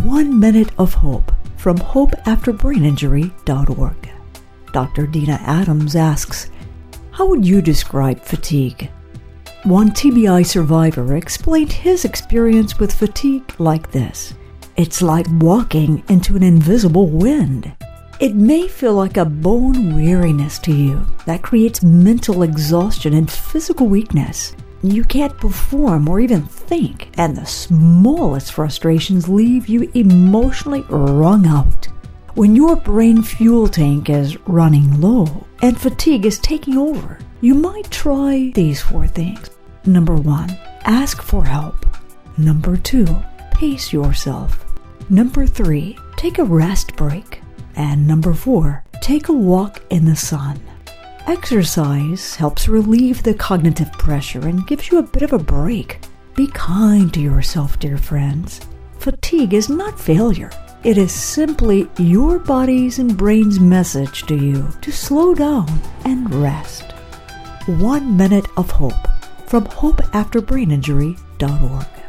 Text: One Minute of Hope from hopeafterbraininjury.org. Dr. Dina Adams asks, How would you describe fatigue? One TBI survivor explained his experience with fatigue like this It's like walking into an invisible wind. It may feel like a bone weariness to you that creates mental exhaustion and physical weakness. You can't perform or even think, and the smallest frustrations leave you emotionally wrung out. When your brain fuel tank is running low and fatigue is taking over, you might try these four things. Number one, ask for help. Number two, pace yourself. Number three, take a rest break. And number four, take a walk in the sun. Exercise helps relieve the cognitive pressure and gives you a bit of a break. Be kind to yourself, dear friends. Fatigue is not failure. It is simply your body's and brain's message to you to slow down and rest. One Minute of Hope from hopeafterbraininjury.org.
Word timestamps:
One 0.00 0.40
Minute 0.40 0.70
of 0.78 0.94
Hope 0.94 1.30
from 1.58 1.76
hopeafterbraininjury.org. 1.76 4.10
Dr. 4.72 5.06
Dina 5.06 5.38
Adams 5.44 5.96
asks, 5.96 6.50
How 7.10 7.28
would 7.28 7.46
you 7.46 7.60
describe 7.60 8.22
fatigue? 8.22 8.90
One 9.64 9.90
TBI 9.90 10.46
survivor 10.46 11.16
explained 11.16 11.72
his 11.72 12.06
experience 12.06 12.78
with 12.78 12.94
fatigue 12.94 13.54
like 13.58 13.92
this 13.92 14.32
It's 14.78 15.02
like 15.02 15.26
walking 15.32 16.02
into 16.08 16.36
an 16.36 16.42
invisible 16.42 17.08
wind. 17.08 17.70
It 18.18 18.34
may 18.34 18.68
feel 18.68 18.94
like 18.94 19.18
a 19.18 19.26
bone 19.26 19.94
weariness 19.94 20.58
to 20.60 20.74
you 20.74 21.06
that 21.26 21.42
creates 21.42 21.82
mental 21.82 22.44
exhaustion 22.44 23.12
and 23.12 23.30
physical 23.30 23.88
weakness. 23.88 24.56
You 24.84 25.04
can't 25.04 25.36
perform 25.38 26.08
or 26.08 26.18
even 26.18 26.42
think, 26.42 27.10
and 27.16 27.36
the 27.36 27.46
smallest 27.46 28.52
frustrations 28.52 29.28
leave 29.28 29.68
you 29.68 29.88
emotionally 29.94 30.84
wrung 30.88 31.46
out. 31.46 31.86
When 32.34 32.56
your 32.56 32.74
brain 32.74 33.22
fuel 33.22 33.68
tank 33.68 34.10
is 34.10 34.36
running 34.48 35.00
low 35.00 35.46
and 35.60 35.80
fatigue 35.80 36.26
is 36.26 36.40
taking 36.40 36.78
over, 36.78 37.18
you 37.40 37.54
might 37.54 37.90
try 37.92 38.50
these 38.56 38.80
four 38.80 39.06
things. 39.06 39.50
Number 39.84 40.16
one, 40.16 40.50
ask 40.84 41.22
for 41.22 41.44
help. 41.44 41.86
Number 42.36 42.76
two, 42.76 43.06
pace 43.52 43.92
yourself. 43.92 44.64
Number 45.08 45.46
three, 45.46 45.96
take 46.16 46.38
a 46.38 46.44
rest 46.44 46.96
break. 46.96 47.40
And 47.76 48.06
number 48.08 48.34
four, 48.34 48.82
take 49.00 49.28
a 49.28 49.32
walk 49.32 49.80
in 49.90 50.06
the 50.06 50.16
sun. 50.16 50.58
Exercise 51.28 52.34
helps 52.34 52.68
relieve 52.68 53.22
the 53.22 53.32
cognitive 53.32 53.92
pressure 53.92 54.48
and 54.48 54.66
gives 54.66 54.90
you 54.90 54.98
a 54.98 55.04
bit 55.04 55.22
of 55.22 55.32
a 55.32 55.38
break. 55.38 56.00
Be 56.34 56.48
kind 56.48 57.14
to 57.14 57.20
yourself, 57.20 57.78
dear 57.78 57.96
friends. 57.96 58.60
Fatigue 58.98 59.54
is 59.54 59.68
not 59.68 60.00
failure. 60.00 60.50
It 60.82 60.98
is 60.98 61.12
simply 61.12 61.88
your 61.96 62.40
body's 62.40 62.98
and 62.98 63.16
brain's 63.16 63.60
message 63.60 64.24
to 64.24 64.34
you 64.34 64.68
to 64.80 64.90
slow 64.90 65.32
down 65.32 65.68
and 66.04 66.34
rest. 66.34 66.90
One 67.66 68.16
Minute 68.16 68.48
of 68.56 68.72
Hope 68.72 69.06
from 69.46 69.66
hopeafterbraininjury.org. 69.66 72.01